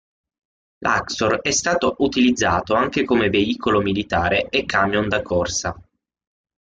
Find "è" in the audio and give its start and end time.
1.43-1.51